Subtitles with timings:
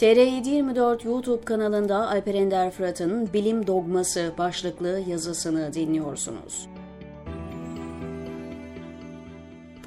[0.00, 6.68] TR724 YouTube kanalında Alper Ender Fırat'ın Bilim Dogması başlıklı yazısını dinliyorsunuz.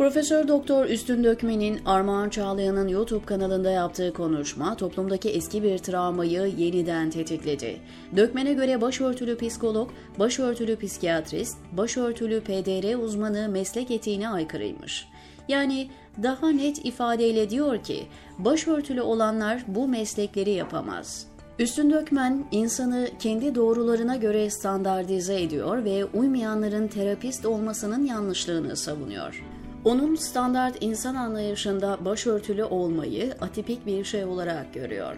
[0.03, 7.09] Profesör Doktor Üstün Dökmen'in Armağan Çağlayan'ın YouTube kanalında yaptığı konuşma toplumdaki eski bir travmayı yeniden
[7.09, 7.77] tetikledi.
[8.15, 15.07] Dökmen'e göre başörtülü psikolog, başörtülü psikiyatrist, başörtülü PDR uzmanı meslek etiğine aykırıymış.
[15.47, 15.89] Yani
[16.23, 18.07] daha net ifadeyle diyor ki,
[18.39, 21.27] başörtülü olanlar bu meslekleri yapamaz.
[21.59, 29.43] Üstün Dökmen, insanı kendi doğrularına göre standartize ediyor ve uymayanların terapist olmasının yanlışlığını savunuyor.
[29.85, 35.15] Onun standart insan anlayışında başörtülü olmayı atipik bir şey olarak görüyor.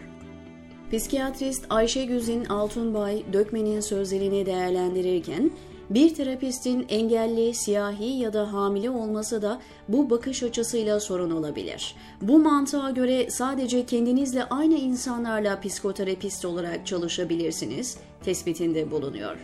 [0.91, 5.51] Psikiyatrist Ayşe Güzin Altunbay, Dökmen'in sözlerini değerlendirirken,
[5.89, 11.95] bir terapistin engelli, siyahi ya da hamile olması da bu bakış açısıyla sorun olabilir.
[12.21, 19.37] Bu mantığa göre sadece kendinizle aynı insanlarla psikoterapist olarak çalışabilirsiniz tespitinde bulunuyor.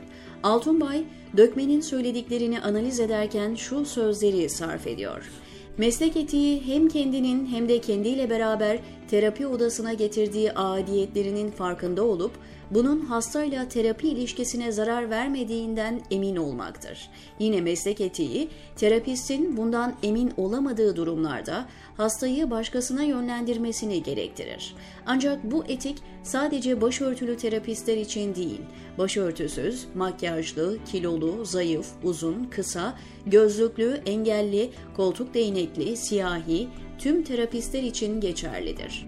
[0.43, 1.03] Altunbay,
[1.37, 5.31] Dökmen'in söylediklerini analiz ederken şu sözleri sarf ediyor.
[5.77, 8.79] Meslek etiği hem kendinin hem de kendiyle beraber
[9.11, 12.31] terapi odasına getirdiği aidiyetlerinin farkında olup
[12.71, 17.09] bunun hastayla terapi ilişkisine zarar vermediğinden emin olmaktır.
[17.39, 21.65] Yine meslek etiği terapistin bundan emin olamadığı durumlarda
[21.97, 24.75] hastayı başkasına yönlendirmesini gerektirir.
[25.05, 28.61] Ancak bu etik sadece başörtülü terapistler için değil,
[28.97, 36.67] başörtüsüz, makyajlı, kilolu, zayıf, uzun, kısa, gözlüklü, engelli, koltuk değnekli, siyahi
[37.01, 39.07] tüm terapistler için geçerlidir.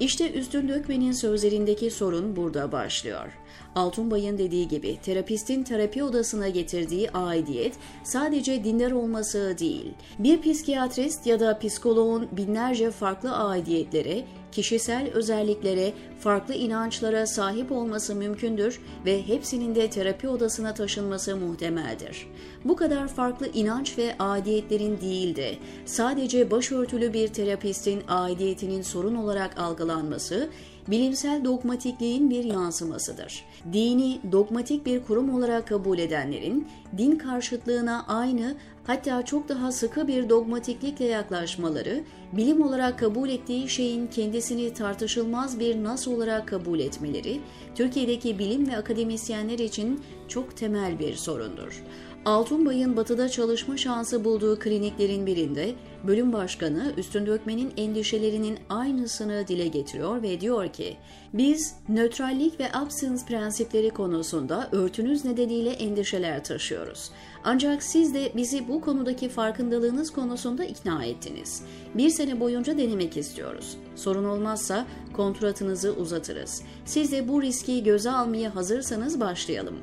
[0.00, 3.32] İşte Üstün Dökmen'in sözlerindeki sorun burada başlıyor.
[3.74, 9.92] Altunbay'ın dediği gibi terapistin terapi odasına getirdiği aidiyet sadece dindar olması değil.
[10.18, 18.80] Bir psikiyatrist ya da psikoloğun binlerce farklı aidiyetlere, kişisel özelliklere, farklı inançlara sahip olması mümkündür
[19.06, 22.26] ve hepsinin de terapi odasına taşınması muhtemeldir.
[22.64, 25.54] Bu kadar farklı inanç ve aidiyetlerin değil de
[25.86, 30.50] sadece başörtülü bir terapistin aidiyetinin sorun olarak algılanması
[30.90, 33.44] bilimsel dogmatikliğin bir yansımasıdır.
[33.72, 36.68] Dini dogmatik bir kurum olarak kabul edenlerin
[36.98, 38.56] din karşıtlığına aynı
[38.86, 45.84] hatta çok daha sıkı bir dogmatiklikle yaklaşmaları, bilim olarak kabul ettiği şeyin kendisini tartışılmaz bir
[45.84, 47.40] nas olarak kabul etmeleri,
[47.74, 51.84] Türkiye'deki bilim ve akademisyenler için çok temel bir sorundur.
[52.24, 55.74] Altunbay'ın batıda çalışma şansı bulduğu kliniklerin birinde
[56.06, 60.96] bölüm başkanı Üstün Dökmen'in endişelerinin aynısını dile getiriyor ve diyor ki,
[61.34, 67.10] biz nötrallik ve absence prensipleri konusunda örtünüz nedeniyle endişeler taşıyoruz.
[67.44, 71.62] Ancak siz de bizi bu konudaki farkındalığınız konusunda ikna ettiniz.
[71.94, 73.76] Bir sene boyunca denemek istiyoruz.
[73.96, 76.62] Sorun olmazsa kontratınızı uzatırız.
[76.84, 79.76] Siz de bu riski göze almaya hazırsanız başlayalım.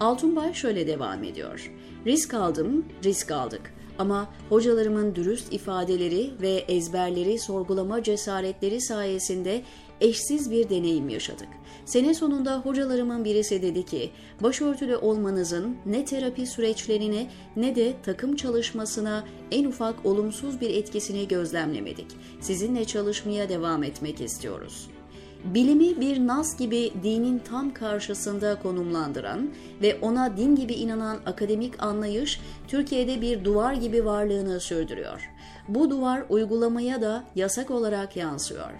[0.00, 1.72] Altunbay şöyle devam ediyor.
[2.06, 3.74] Risk aldım, risk aldık.
[3.98, 9.62] Ama hocalarımın dürüst ifadeleri ve ezberleri sorgulama cesaretleri sayesinde
[10.00, 11.48] eşsiz bir deneyim yaşadık.
[11.84, 14.10] Sene sonunda hocalarımın birisi dedi ki,
[14.40, 22.06] başörtülü olmanızın ne terapi süreçlerine ne de takım çalışmasına en ufak olumsuz bir etkisini gözlemlemedik.
[22.40, 25.03] Sizinle çalışmaya devam etmek istiyoruz.''
[25.44, 29.50] Bilimi bir nas gibi dinin tam karşısında konumlandıran
[29.82, 35.30] ve ona din gibi inanan akademik anlayış Türkiye'de bir duvar gibi varlığını sürdürüyor.
[35.68, 38.70] Bu duvar uygulamaya da yasak olarak yansıyor.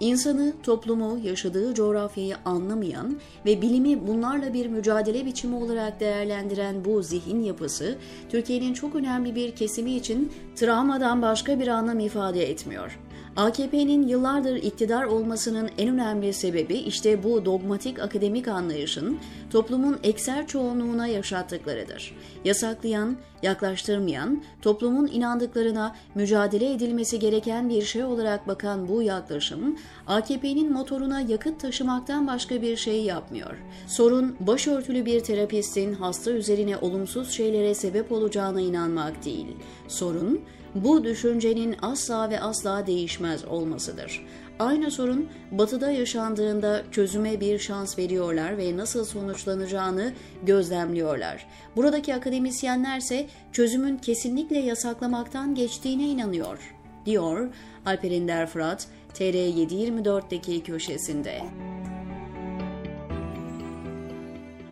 [0.00, 7.42] İnsanı, toplumu, yaşadığı coğrafyayı anlamayan ve bilimi bunlarla bir mücadele biçimi olarak değerlendiren bu zihin
[7.42, 7.98] yapısı,
[8.28, 12.98] Türkiye'nin çok önemli bir kesimi için travmadan başka bir anlam ifade etmiyor.
[13.36, 19.18] AKP'nin yıllardır iktidar olmasının en önemli sebebi işte bu dogmatik akademik anlayışın
[19.50, 22.16] toplumun ekser çoğunluğuna yaşattıklarıdır.
[22.44, 31.20] Yasaklayan, yaklaştırmayan, toplumun inandıklarına mücadele edilmesi gereken bir şey olarak bakan bu yaklaşım, AKP'nin motoruna
[31.20, 33.56] yakıt taşımaktan başka bir şey yapmıyor.
[33.86, 39.56] Sorun başörtülü bir terapistin hasta üzerine olumsuz şeylere sebep olacağına inanmak değil.
[39.88, 40.40] Sorun
[40.74, 44.26] bu düşüncenin asla ve asla değişmez olmasıdır.
[44.58, 50.12] Aynı sorun batıda yaşandığında çözüme bir şans veriyorlar ve nasıl sonuçlanacağını
[50.42, 51.46] gözlemliyorlar.
[51.76, 56.74] Buradaki akademisyenlerse çözümün kesinlikle yasaklamaktan geçtiğine inanıyor,
[57.06, 57.48] diyor
[57.86, 61.42] Alper Ender Fırat TR724'deki köşesinde.